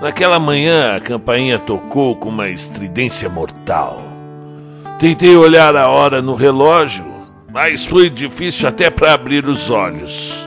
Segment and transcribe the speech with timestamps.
[0.00, 4.02] Naquela manhã, a campainha tocou com uma estridência mortal.
[4.98, 7.06] Tentei olhar a hora no relógio,
[7.50, 10.46] mas foi difícil até para abrir os olhos.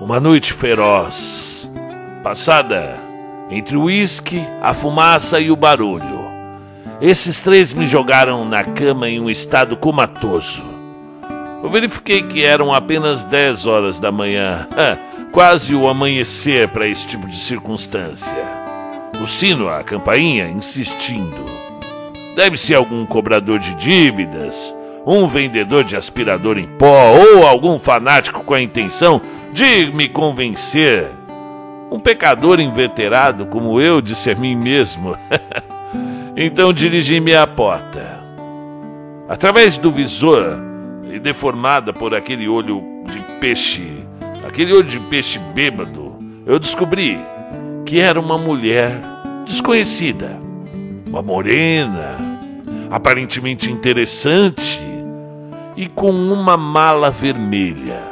[0.00, 1.70] Uma noite feroz,
[2.22, 2.98] passada
[3.50, 6.22] entre o uísque, a fumaça e o barulho.
[6.98, 10.64] Esses três me jogaram na cama em um estado comatoso.
[11.62, 14.66] Eu verifiquei que eram apenas 10 horas da manhã,
[15.30, 18.61] quase o amanhecer para esse tipo de circunstância.
[19.22, 21.46] O sino, a campainha, insistindo.
[22.34, 24.74] Deve ser algum cobrador de dívidas,
[25.06, 29.22] um vendedor de aspirador em pó ou algum fanático com a intenção
[29.52, 31.08] de me convencer.
[31.88, 35.16] Um pecador inveterado como eu disse a mim mesmo.
[36.36, 38.18] então dirigi-me à porta.
[39.28, 40.58] Através do visor,
[41.08, 44.04] e deformada por aquele olho de peixe,
[44.44, 47.20] aquele olho de peixe bêbado, eu descobri
[47.86, 49.11] que era uma mulher
[49.44, 50.38] desconhecida,
[51.06, 52.16] uma morena,
[52.90, 54.80] aparentemente interessante
[55.76, 58.02] e com uma mala vermelha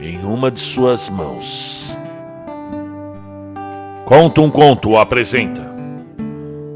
[0.00, 1.96] em uma de suas mãos.
[4.04, 5.66] Conta um conto apresenta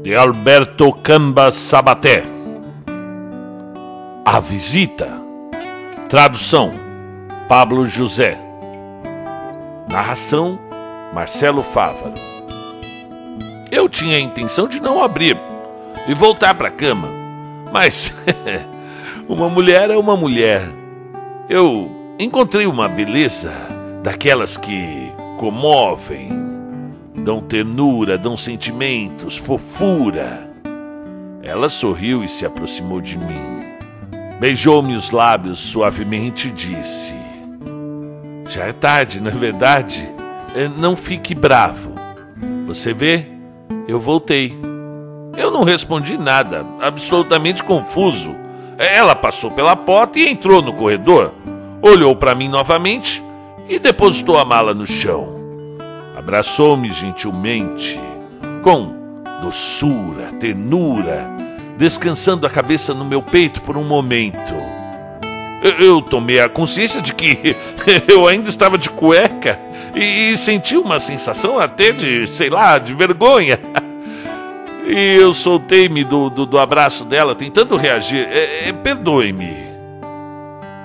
[0.03, 2.23] de Alberto Camba Sabaté.
[4.25, 5.09] A visita.
[6.09, 6.71] Tradução:
[7.47, 8.37] Pablo José.
[9.89, 10.59] Narração:
[11.13, 12.30] Marcelo Fávaro.
[13.71, 15.39] Eu tinha a intenção de não abrir
[16.05, 17.07] e voltar para a cama,
[17.71, 18.13] mas
[19.29, 20.69] uma mulher é uma mulher.
[21.47, 23.53] Eu encontrei uma beleza
[24.03, 26.31] daquelas que comovem,
[27.15, 30.51] dão ternura, dão sentimentos, fofura.
[31.41, 33.61] Ela sorriu e se aproximou de mim.
[34.37, 37.15] Beijou-me os lábios suavemente e disse:
[38.49, 40.09] Já é tarde, não é verdade?
[40.53, 41.93] Eh, não fique bravo.
[42.67, 43.30] Você vê?
[43.91, 44.57] Eu voltei.
[45.35, 48.33] Eu não respondi nada, absolutamente confuso.
[48.77, 51.33] Ela passou pela porta e entrou no corredor,
[51.81, 53.21] olhou para mim novamente
[53.67, 55.27] e depositou a mala no chão.
[56.17, 57.99] Abraçou-me gentilmente,
[58.63, 58.93] com
[59.41, 61.29] doçura, ternura,
[61.77, 64.55] descansando a cabeça no meu peito por um momento.
[65.81, 67.57] Eu tomei a consciência de que
[68.07, 69.59] eu ainda estava de cueca
[69.95, 73.59] e, senti uma sensação até de, sei lá, de vergonha.
[74.91, 78.27] E eu soltei-me do, do, do, abraço dela, tentando reagir.
[78.29, 79.55] É, é, Perdoe-me.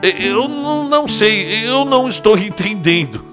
[0.01, 3.25] É, eu não, não sei, eu não estou entendendo.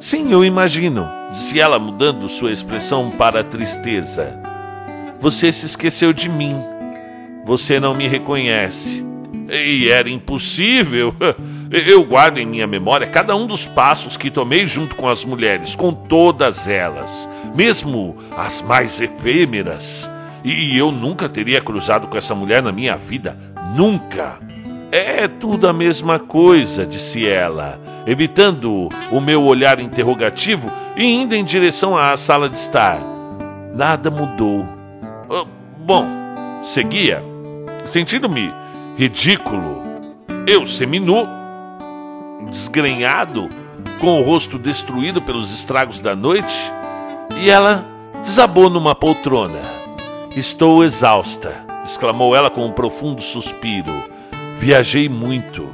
[0.00, 4.40] Sim, eu imagino, disse ela, mudando sua expressão para tristeza.
[5.20, 6.56] Você se esqueceu de mim.
[7.44, 9.04] Você não me reconhece.
[9.50, 11.14] E era impossível.
[11.76, 15.74] Eu guardo em minha memória cada um dos passos que tomei junto com as mulheres,
[15.74, 20.08] com todas elas, mesmo as mais efêmeras.
[20.44, 23.36] E eu nunca teria cruzado com essa mulher na minha vida.
[23.74, 24.38] Nunca.
[24.92, 31.42] É tudo a mesma coisa, disse ela, evitando o meu olhar interrogativo e indo em
[31.42, 33.00] direção à sala de estar.
[33.74, 34.64] Nada mudou.
[35.28, 35.44] Ah,
[35.76, 36.06] bom,
[36.62, 37.20] seguia,
[37.84, 38.54] sentindo-me
[38.96, 39.82] ridículo,
[40.46, 41.26] eu seminu
[42.50, 43.48] desgrenhado,
[44.00, 46.72] com o rosto destruído pelos estragos da noite,
[47.40, 47.84] e ela
[48.22, 49.60] desabou numa poltrona.
[50.36, 54.04] Estou exausta, exclamou ela com um profundo suspiro.
[54.58, 55.68] Viajei muito.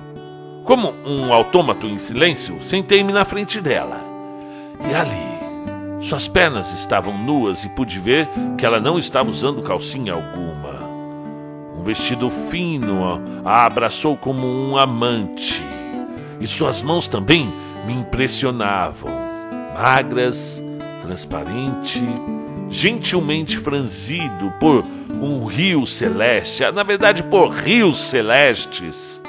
[0.65, 3.99] Como um autômato em silêncio, sentei-me na frente dela.
[4.91, 10.13] E ali, suas pernas estavam nuas e pude ver que ela não estava usando calcinha
[10.13, 10.81] alguma.
[11.77, 15.63] Um vestido fino a abraçou como um amante
[16.41, 17.53] e suas mãos também
[17.87, 19.11] me impressionavam.
[19.75, 20.63] Magras,
[21.03, 22.03] transparente,
[22.69, 24.85] gentilmente franzido por
[25.21, 29.21] um rio celeste, na verdade por rios celestes.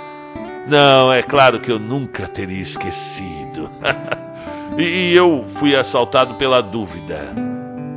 [0.68, 3.70] Não, é claro que eu nunca teria esquecido.
[4.78, 7.34] e eu fui assaltado pela dúvida.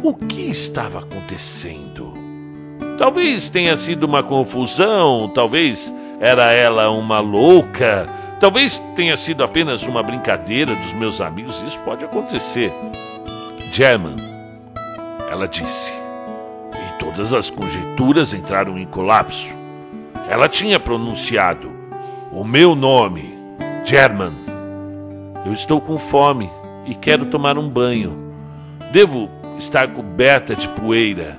[0.03, 2.15] O que estava acontecendo?
[2.99, 8.09] Talvez tenha sido uma confusão, talvez era ela uma louca
[8.41, 12.73] Talvez tenha sido apenas uma brincadeira dos meus amigos, isso pode acontecer.
[13.73, 14.17] German,
[15.31, 15.93] ela disse,
[16.73, 19.49] e todas as conjecturas entraram em colapso.
[20.29, 21.73] Ela tinha pronunciado
[22.33, 23.33] o meu nome,
[23.85, 24.33] German.
[25.47, 26.51] Eu estou com fome
[26.87, 28.35] e quero tomar um banho.
[28.91, 31.39] Devo estar coberta de poeira.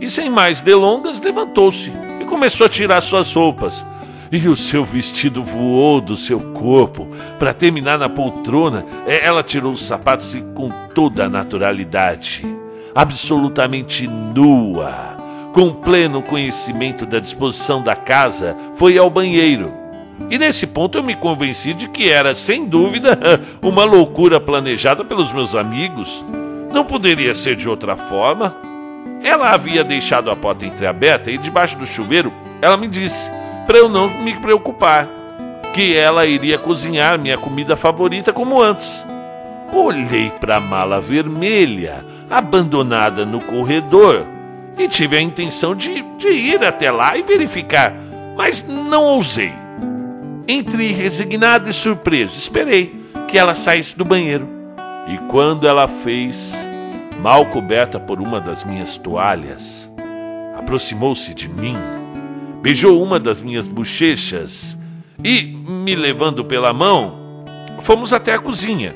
[0.00, 3.84] E sem mais delongas, levantou-se e começou a tirar suas roupas
[4.32, 7.08] e o seu vestido voou do seu corpo.
[7.38, 12.46] Para terminar na poltrona, é, ela tirou os sapatos e com toda a naturalidade.
[12.92, 15.16] absolutamente nua,
[15.52, 19.72] com pleno conhecimento da disposição da casa, foi ao banheiro.
[20.28, 23.18] E nesse ponto eu me convenci de que era, sem dúvida,
[23.62, 26.24] uma loucura planejada pelos meus amigos.
[26.72, 28.56] Não poderia ser de outra forma.
[29.22, 32.32] Ela havia deixado a porta entreaberta e debaixo do chuveiro
[32.62, 33.30] ela me disse
[33.70, 35.08] para eu não me preocupar,
[35.72, 39.06] que ela iria cozinhar minha comida favorita como antes.
[39.72, 44.26] Olhei para a mala vermelha, abandonada no corredor,
[44.76, 47.94] e tive a intenção de, de ir até lá e verificar,
[48.36, 49.52] mas não ousei.
[50.48, 54.48] Entre resignado e surpreso, esperei que ela saísse do banheiro.
[55.06, 56.52] E quando ela fez,
[57.22, 59.88] mal coberta por uma das minhas toalhas,
[60.58, 61.78] aproximou-se de mim,
[62.62, 64.76] beijou uma das minhas bochechas
[65.24, 67.44] e, me levando pela mão,
[67.80, 68.94] fomos até a cozinha.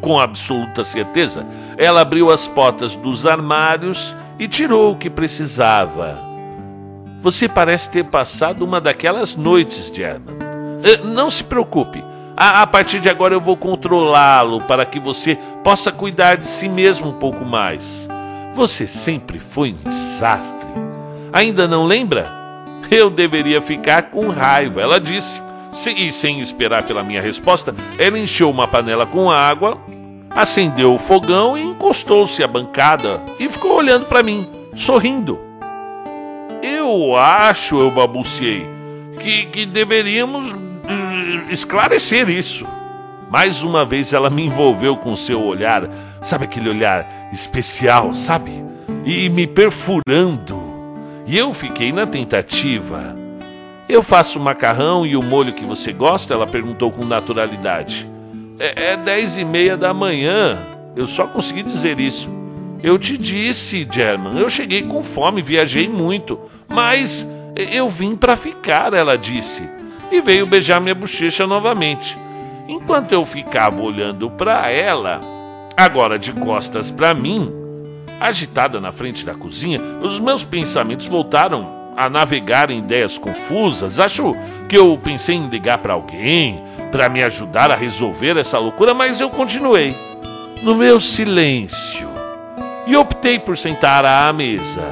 [0.00, 1.46] Com absoluta certeza,
[1.78, 6.18] ela abriu as portas dos armários e tirou o que precisava.
[7.20, 10.36] Você parece ter passado uma daquelas noites, German.
[10.82, 12.02] Eh, não se preocupe.
[12.36, 17.10] A, partir de agora eu vou controlá-lo para que você possa cuidar de si mesmo
[17.10, 18.08] um pouco mais.
[18.54, 20.68] Você sempre foi um desastre.
[21.32, 22.41] Ainda não lembra?
[22.92, 25.40] Eu deveria ficar com raiva, ela disse.
[25.96, 29.80] E sem esperar pela minha resposta, ela encheu uma panela com água,
[30.28, 35.40] acendeu o fogão e encostou-se à bancada e ficou olhando para mim, sorrindo.
[36.62, 38.68] Eu acho, eu babuciei,
[39.18, 42.66] que, que deveríamos uh, esclarecer isso.
[43.30, 45.88] Mais uma vez ela me envolveu com seu olhar,
[46.20, 48.52] sabe aquele olhar especial, sabe?
[49.06, 50.61] E me perfurando.
[51.26, 53.16] E eu fiquei na tentativa.
[53.88, 56.34] Eu faço o macarrão e o molho que você gosta?
[56.34, 58.08] Ela perguntou com naturalidade.
[58.58, 60.58] É, é dez e meia da manhã.
[60.96, 62.28] Eu só consegui dizer isso.
[62.82, 66.38] Eu te disse, German, eu cheguei com fome, viajei muito,
[66.68, 69.62] mas eu vim para ficar, ela disse,
[70.10, 72.18] e veio beijar minha bochecha novamente.
[72.68, 75.20] Enquanto eu ficava olhando para ela,
[75.76, 77.52] agora de costas para mim,
[78.20, 83.98] agitada na frente da cozinha, os meus pensamentos voltaram a navegar em ideias confusas.
[83.98, 84.34] Acho
[84.68, 89.20] que eu pensei em ligar para alguém para me ajudar a resolver essa loucura, mas
[89.20, 89.96] eu continuei
[90.62, 92.08] no meu silêncio
[92.86, 94.84] e optei por sentar à mesa.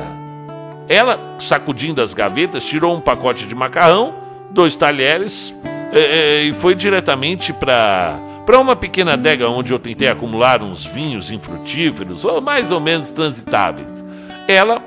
[0.88, 4.14] Ela, sacudindo as gavetas, tirou um pacote de macarrão,
[4.50, 5.54] dois talheres
[5.92, 8.18] e, e foi diretamente para
[8.50, 13.12] para uma pequena adega onde eu tentei acumular uns vinhos infrutíferos, ou mais ou menos
[13.12, 14.04] transitáveis.
[14.48, 14.82] Ela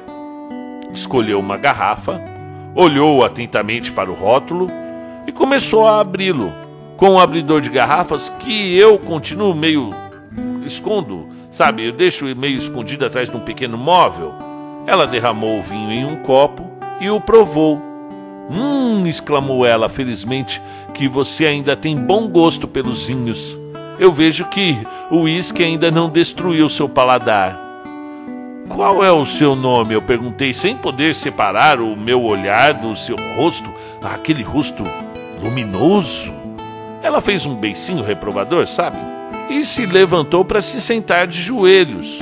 [0.94, 2.20] escolheu uma garrafa,
[2.76, 4.68] olhou atentamente para o rótulo
[5.26, 6.52] e começou a abri-lo
[6.98, 9.92] com um abridor de garrafas que eu continuo meio
[10.66, 11.86] escondo, sabe?
[11.86, 14.34] Eu deixo meio escondido atrás de um pequeno móvel.
[14.86, 17.93] Ela derramou o vinho em um copo e o provou.
[18.50, 20.62] Hum, exclamou ela, felizmente
[20.94, 23.58] que você ainda tem bom gosto pelos vinhos.
[24.00, 24.78] Eu vejo que
[25.10, 27.60] o uísque ainda não destruiu seu paladar.
[28.70, 29.94] Qual é o seu nome?
[29.94, 34.84] Eu perguntei sem poder separar o meu olhar do seu rosto, aquele rosto
[35.42, 36.34] luminoso.
[37.02, 38.98] Ela fez um beicinho reprovador, sabe?
[39.50, 42.20] E se levantou para se sentar de joelhos.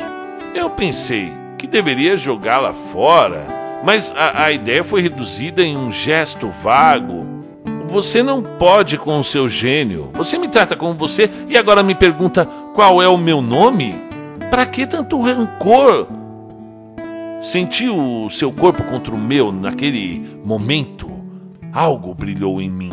[0.54, 6.50] Eu pensei que deveria jogá-la fora, mas a, a ideia foi reduzida em um gesto
[6.50, 7.26] vago.
[7.88, 10.10] Você não pode com o seu gênio.
[10.14, 13.96] Você me trata como você e agora me pergunta qual é o meu nome?
[14.50, 16.08] Para que tanto rancor?
[17.44, 21.12] Senti o seu corpo contra o meu naquele momento.
[21.74, 22.92] Algo brilhou em mim.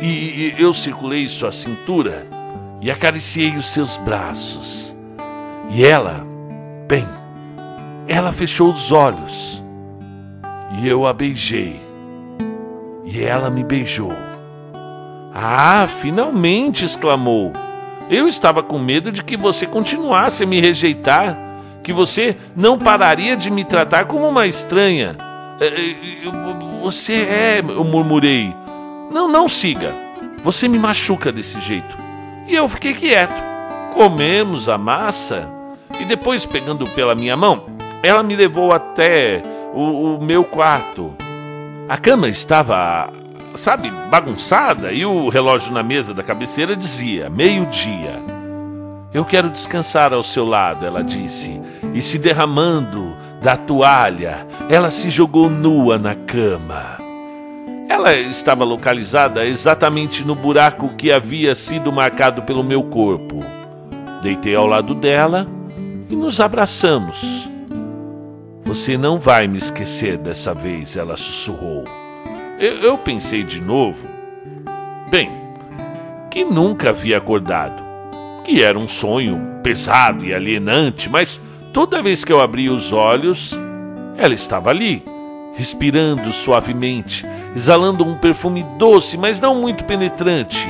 [0.00, 2.26] E eu circulei sua cintura
[2.80, 4.94] e acariciei os seus braços.
[5.70, 6.24] E ela,
[6.86, 7.06] bem,
[8.06, 9.57] ela fechou os olhos.
[10.80, 11.80] E eu a beijei.
[13.04, 14.12] E ela me beijou.
[15.34, 16.84] Ah, finalmente!
[16.84, 17.52] exclamou.
[18.08, 21.36] Eu estava com medo de que você continuasse a me rejeitar
[21.82, 25.16] que você não pararia de me tratar como uma estranha.
[25.60, 28.54] É, é, você é, eu murmurei.
[29.10, 29.94] Não, não siga.
[30.44, 31.96] Você me machuca desse jeito.
[32.46, 33.42] E eu fiquei quieto.
[33.94, 35.48] Comemos a massa
[35.98, 37.64] e depois, pegando pela minha mão,
[38.02, 39.42] ela me levou até
[39.74, 41.14] o, o meu quarto.
[41.88, 43.10] A cama estava,
[43.54, 48.20] sabe, bagunçada e o relógio na mesa da cabeceira dizia meio-dia.
[49.12, 51.60] Eu quero descansar ao seu lado, ela disse,
[51.94, 56.98] e se derramando da toalha, ela se jogou nua na cama.
[57.88, 63.40] Ela estava localizada exatamente no buraco que havia sido marcado pelo meu corpo.
[64.22, 65.46] Deitei ao lado dela
[66.10, 67.48] e nos abraçamos.
[68.68, 71.84] Você não vai me esquecer dessa vez, ela sussurrou.
[72.60, 74.06] Eu, eu pensei de novo.
[75.10, 75.30] Bem,
[76.30, 77.82] que nunca havia acordado,
[78.44, 81.40] que era um sonho pesado e alienante, mas
[81.72, 83.58] toda vez que eu abria os olhos,
[84.18, 85.02] ela estava ali,
[85.54, 87.24] respirando suavemente,
[87.56, 90.68] exalando um perfume doce, mas não muito penetrante.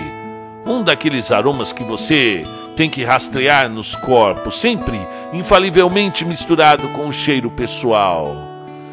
[0.65, 2.45] Um daqueles aromas que você
[2.79, 4.97] tem que rastrear nos corpos, sempre
[5.33, 8.37] infalivelmente misturado com o cheiro pessoal.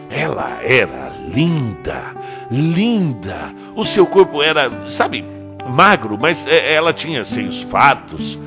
[0.09, 2.05] Ela era linda,
[2.49, 3.53] linda.
[3.75, 5.23] O seu corpo era, sabe,
[5.69, 8.39] magro, mas é, ela tinha seios fartos.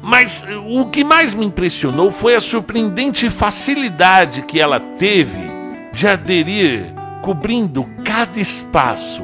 [0.00, 5.44] Mas o que mais me impressionou foi a surpreendente facilidade que ela teve
[5.92, 6.86] de aderir
[7.20, 9.22] cobrindo cada espaço,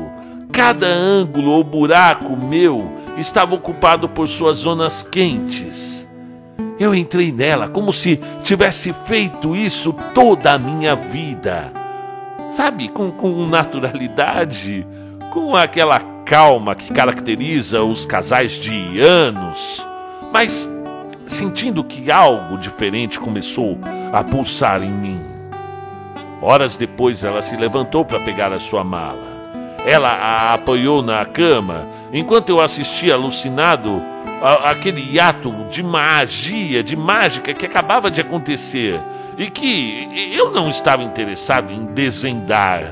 [0.53, 6.07] cada ângulo ou buraco meu estava ocupado por suas zonas quentes.
[6.79, 11.73] Eu entrei nela como se tivesse feito isso toda a minha vida.
[12.57, 14.87] Sabe, com, com naturalidade,
[15.31, 19.85] com aquela calma que caracteriza os casais de anos,
[20.33, 20.69] mas
[21.27, 23.79] sentindo que algo diferente começou
[24.13, 25.21] a pulsar em mim.
[26.41, 29.32] Horas depois ela se levantou para pegar a sua mala.
[29.85, 34.03] Ela a apoiou na cama enquanto eu assistia alucinado
[34.65, 39.01] aquele ato de magia, de mágica que acabava de acontecer
[39.39, 42.83] e que eu não estava interessado em desvendar.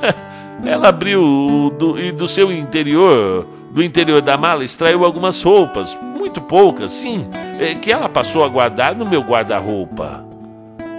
[0.64, 6.40] Ela abriu do, e do seu interior, do interior da mala, extraiu algumas roupas, muito
[6.40, 7.28] poucas, sim,
[7.60, 10.24] é, que ela passou a guardar no meu guarda-roupa.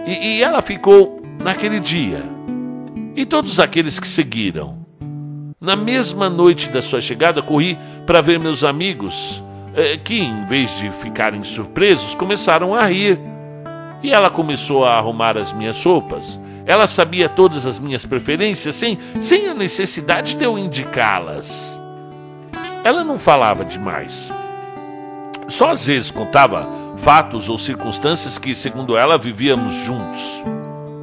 [0.08, 2.24] E, e ela ficou naquele dia.
[3.18, 4.79] E todos aqueles que seguiram.
[5.62, 9.44] Na mesma noite da sua chegada, corri para ver meus amigos,
[9.76, 13.20] eh, que, em vez de ficarem surpresos, começaram a rir.
[14.02, 16.40] E ela começou a arrumar as minhas roupas.
[16.66, 21.78] Ela sabia todas as minhas preferências sem, sem a necessidade de eu indicá-las.
[22.82, 24.32] Ela não falava demais.
[25.50, 30.42] Só às vezes contava fatos ou circunstâncias que, segundo ela, vivíamos juntos.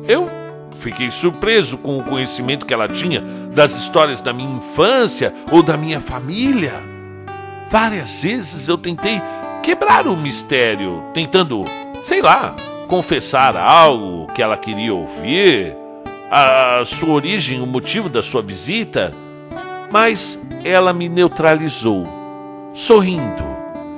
[0.08, 0.45] Eu
[0.78, 3.20] Fiquei surpreso com o conhecimento que ela tinha
[3.54, 6.74] das histórias da minha infância ou da minha família.
[7.70, 9.20] Várias vezes eu tentei
[9.62, 11.64] quebrar o mistério, tentando,
[12.04, 12.54] sei lá,
[12.86, 15.74] confessar algo que ela queria ouvir,
[16.30, 19.12] a sua origem, o motivo da sua visita,
[19.90, 22.04] mas ela me neutralizou,
[22.74, 23.44] sorrindo,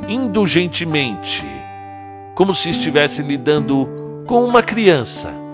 [0.09, 1.45] indulgentemente,
[2.35, 5.48] como se estivesse lidando com uma criança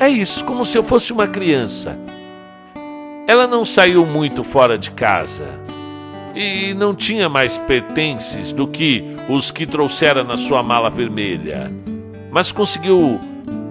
[0.00, 1.98] é isso, como se eu fosse uma criança.
[3.28, 5.46] Ela não saiu muito fora de casa
[6.34, 11.70] e não tinha mais pertences do que os que trouxera na sua mala vermelha,
[12.30, 13.20] mas conseguiu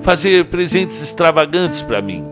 [0.01, 2.23] fazer presentes extravagantes para mim.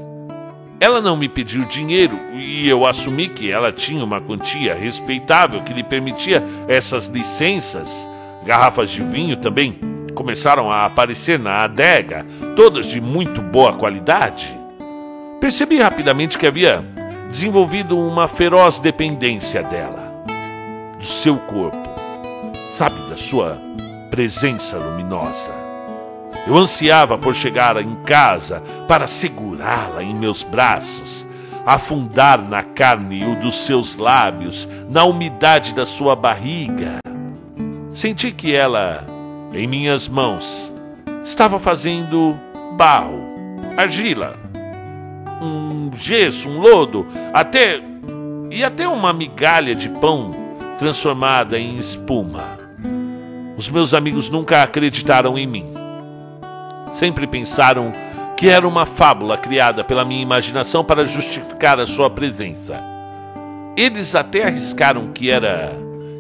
[0.80, 5.74] Ela não me pediu dinheiro e eu assumi que ela tinha uma quantia respeitável que
[5.74, 8.08] lhe permitia essas licenças,
[8.46, 14.60] garrafas de vinho também começaram a aparecer na adega, todas de muito boa qualidade,
[15.40, 16.84] percebi rapidamente que havia
[17.30, 20.24] desenvolvido uma feroz dependência dela,
[20.98, 21.78] do seu corpo,
[22.74, 23.62] sabe, da sua
[24.10, 25.52] presença luminosa.
[26.48, 31.28] Eu ansiava por chegar em casa para segurá-la em meus braços,
[31.64, 36.98] afundar na carne o dos seus lábios, na umidade da sua barriga.
[37.94, 39.06] Senti que ela
[39.54, 40.72] em minhas mãos.
[41.24, 42.38] Estava fazendo
[42.75, 43.22] barro,
[43.75, 44.38] argila,
[45.42, 47.82] um gesso, um lodo, até
[48.50, 50.32] e até uma migalha de pão
[50.80, 52.58] transformada em espuma.
[53.58, 55.66] Os meus amigos nunca acreditaram em mim.
[56.92, 57.92] Sempre pensaram
[58.38, 62.80] que era uma fábula criada pela minha imaginação para justificar a sua presença.
[63.75, 65.72] Eles até arriscaram que era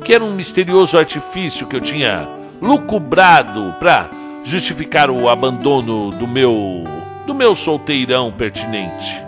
[0.03, 2.27] que era um misterioso artifício que eu tinha
[2.61, 4.09] lucubrado para
[4.43, 6.83] justificar o abandono do meu
[7.25, 9.21] do meu solteirão pertinente.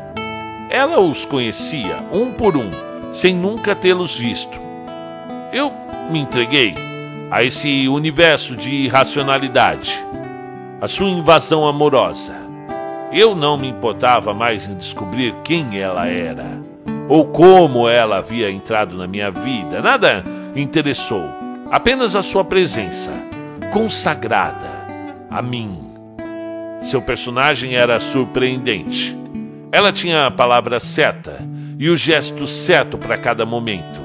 [0.70, 2.72] Ela os conhecia um por um,
[3.12, 4.58] sem nunca tê-los visto.
[5.52, 5.74] Eu
[6.10, 6.76] me entreguei
[7.30, 9.94] a esse universo de irracionalidade,
[10.80, 12.34] a sua invasão amorosa.
[13.12, 16.46] Eu não me importava mais em descobrir quem ela era
[17.10, 19.82] ou como ela havia entrado na minha vida.
[19.82, 20.24] Nada
[20.56, 21.39] interessou
[21.72, 23.12] apenas a sua presença,
[23.72, 24.70] consagrada
[25.30, 25.90] a mim.
[26.82, 29.18] Seu personagem era surpreendente.
[29.72, 31.40] Ela tinha a palavra certa
[31.78, 34.00] e o gesto certo para cada momento.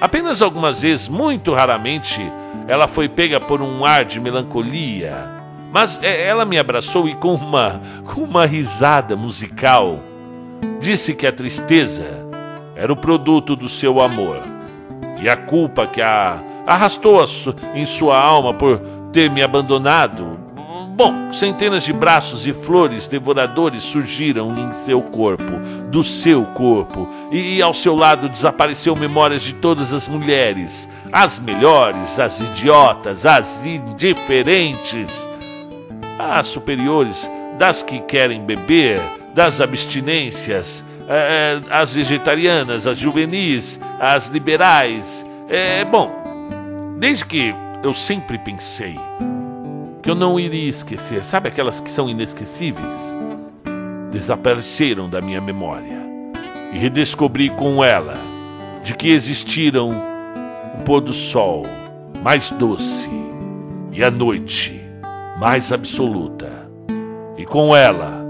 [0.00, 2.20] Apenas algumas vezes, muito raramente,
[2.68, 5.36] ela foi pega por um ar de melancolia,
[5.72, 10.00] Mas é, ela me abraçou e com uma, com uma risada musical
[10.80, 12.06] disse que a tristeza
[12.74, 14.42] era o produto do seu amor
[15.20, 17.24] e a culpa que a arrastou
[17.74, 18.78] em sua alma por
[19.12, 20.38] ter me abandonado.
[20.94, 25.52] Bom, centenas de braços e flores devoradores surgiram em seu corpo,
[25.90, 32.18] do seu corpo, e ao seu lado desapareceu memórias de todas as mulheres, as melhores,
[32.18, 35.28] as idiotas, as indiferentes
[36.18, 39.00] as superiores, das que querem beber,
[39.34, 45.24] das abstinências, é, as vegetarianas, as juvenis, as liberais.
[45.48, 46.17] É bom,
[46.98, 48.96] desde que eu sempre pensei
[50.02, 52.94] que eu não iria esquecer, sabe aquelas que são inesquecíveis?
[54.10, 55.98] Desapareceram da minha memória
[56.72, 58.14] e redescobri com ela
[58.82, 61.64] de que existiram o pôr do sol
[62.22, 63.08] mais doce
[63.92, 64.80] e a noite
[65.38, 66.68] mais absoluta.
[67.36, 68.24] E com ela,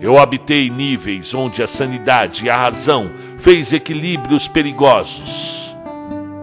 [0.00, 5.76] eu habitei níveis onde a sanidade e a razão fez equilíbrios perigosos.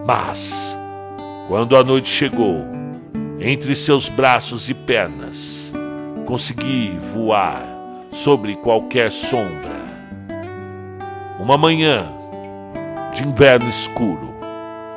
[0.06, 0.78] Mas,
[1.48, 2.66] quando a noite chegou,
[3.40, 5.74] entre seus braços e pernas,
[6.26, 7.62] consegui voar
[8.12, 9.82] sobre qualquer sombra.
[11.40, 12.10] Uma manhã
[13.14, 14.34] de inverno escuro,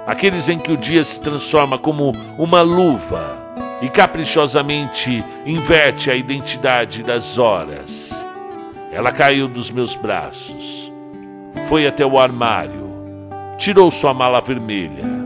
[0.07, 3.43] aqueles em que o dia se transforma como uma luva
[3.81, 8.13] e caprichosamente inverte a identidade das horas.
[8.93, 10.93] Ela caiu dos meus braços,
[11.65, 12.91] foi até o armário,
[13.59, 15.24] tirou sua mala vermelha.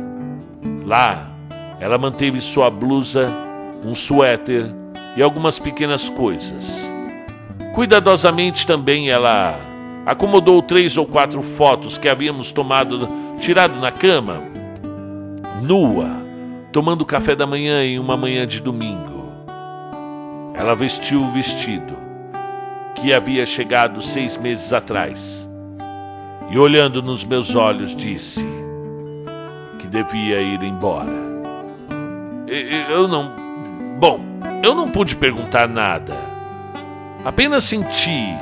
[0.88, 1.28] Lá,
[1.78, 3.30] ela manteve sua blusa,
[3.84, 4.74] um suéter
[5.14, 6.90] e algumas pequenas coisas.
[7.74, 9.60] Cuidadosamente também ela
[10.06, 13.06] acomodou três ou quatro fotos que havíamos tomado,
[13.38, 14.40] tirado na cama,
[15.60, 16.08] nua
[16.72, 19.30] tomando café da manhã em uma manhã de domingo.
[20.54, 21.98] Ela vestiu o vestido
[22.94, 25.46] que havia chegado seis meses atrás
[26.50, 28.67] e, olhando nos meus olhos, disse
[29.88, 31.10] devia ir embora.
[32.90, 33.32] Eu não.
[33.98, 34.20] Bom,
[34.62, 36.14] eu não pude perguntar nada.
[37.24, 38.34] Apenas senti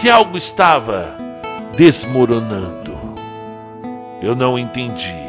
[0.00, 1.16] que algo estava
[1.76, 2.98] desmoronando.
[4.22, 5.24] Eu não entendi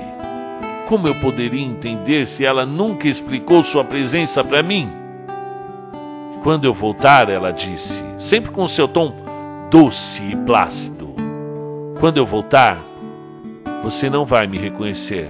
[0.88, 4.90] como eu poderia entender se ela nunca explicou sua presença para mim?
[6.44, 9.16] Quando eu voltar, ela disse, sempre com seu tom
[9.72, 11.16] doce e plácido:
[12.00, 12.80] Quando eu voltar,
[13.84, 15.28] você não vai me reconhecer.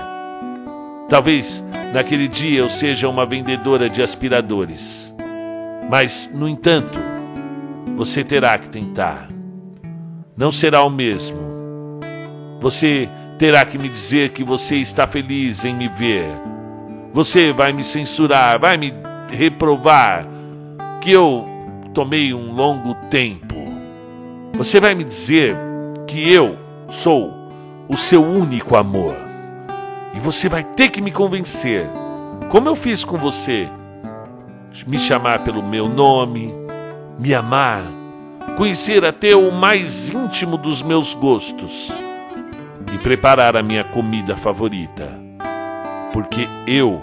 [1.08, 1.64] Talvez
[1.94, 5.14] naquele dia eu seja uma vendedora de aspiradores.
[5.90, 7.00] Mas, no entanto,
[7.96, 9.30] você terá que tentar.
[10.36, 11.38] Não será o mesmo.
[12.60, 16.26] Você terá que me dizer que você está feliz em me ver.
[17.14, 18.92] Você vai me censurar, vai me
[19.30, 20.28] reprovar
[21.00, 21.46] que eu
[21.94, 23.56] tomei um longo tempo.
[24.54, 25.56] Você vai me dizer
[26.08, 26.58] que eu
[26.90, 27.32] sou
[27.88, 29.25] o seu único amor.
[30.16, 31.90] E você vai ter que me convencer,
[32.50, 33.68] como eu fiz com você,
[34.88, 36.56] me chamar pelo meu nome,
[37.20, 37.84] me amar,
[38.58, 41.92] conhecer até o mais íntimo dos meus gostos
[42.94, 45.12] e preparar a minha comida favorita,
[46.14, 47.02] porque eu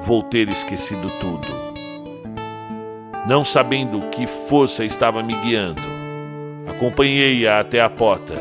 [0.00, 1.46] vou ter esquecido tudo.
[3.24, 5.82] Não sabendo que força estava me guiando,
[6.68, 8.34] acompanhei-a até a porta,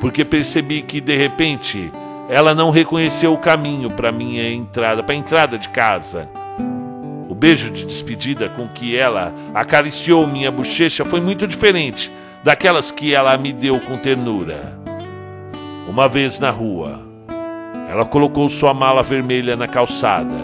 [0.00, 1.92] porque percebi que de repente
[2.32, 6.26] ela não reconheceu o caminho para minha entrada, para a entrada de casa.
[7.28, 12.10] O beijo de despedida com que ela acariciou minha bochecha foi muito diferente
[12.42, 14.78] daquelas que ela me deu com ternura.
[15.86, 17.02] Uma vez na rua,
[17.90, 20.34] ela colocou sua mala vermelha na calçada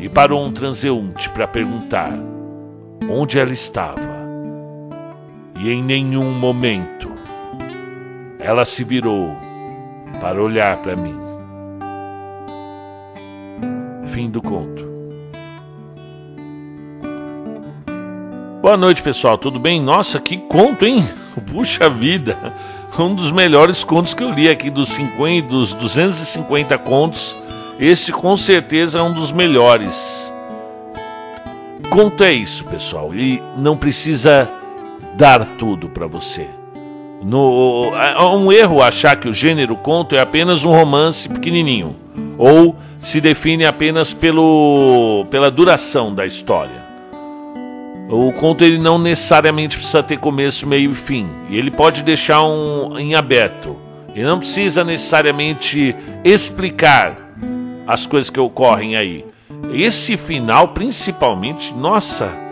[0.00, 2.12] e parou um transeunte para perguntar
[3.08, 4.26] onde ela estava.
[5.56, 7.12] E em nenhum momento
[8.40, 9.45] ela se virou
[10.20, 11.14] para olhar para mim.
[14.06, 14.86] Fim do conto.
[18.62, 19.38] Boa noite, pessoal.
[19.38, 19.80] Tudo bem?
[19.80, 21.08] Nossa, que conto, hein?
[21.52, 22.36] Puxa vida
[23.04, 27.36] um dos melhores contos que eu li aqui dos 50, dos 250 contos.
[27.78, 30.32] Este com certeza é um dos melhores.
[31.90, 34.48] Conto é isso, pessoal, e não precisa
[35.14, 36.48] dar tudo para você.
[37.22, 41.96] No, é um erro achar que o gênero conto é apenas um romance pequenininho
[42.38, 46.84] ou se define apenas pelo, pela duração da história.
[48.08, 51.28] O conto ele não necessariamente precisa ter começo, meio e fim.
[51.48, 53.76] E ele pode deixar um em aberto.
[54.14, 57.16] Ele não precisa necessariamente explicar
[57.86, 59.24] as coisas que ocorrem aí.
[59.72, 62.46] Esse final, principalmente, nossa,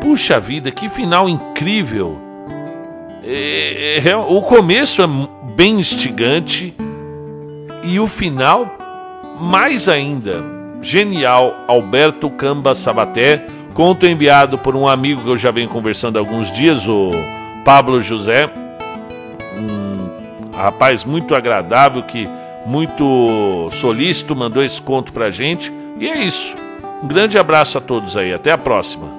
[0.00, 2.25] Puxa vida, que final incrível!
[3.28, 5.06] É, é, o começo é
[5.56, 6.72] bem instigante
[7.82, 8.76] e o final
[9.40, 10.44] mais ainda.
[10.80, 13.44] Genial, Alberto Camba Sabaté.
[13.74, 17.10] Conto enviado por um amigo que eu já venho conversando há alguns dias, o
[17.64, 18.48] Pablo José.
[19.58, 22.28] Um rapaz muito agradável, que
[22.64, 25.72] muito solícito, mandou esse conto pra gente.
[25.98, 26.54] E é isso.
[27.02, 28.32] Um grande abraço a todos aí.
[28.32, 29.15] Até a próxima.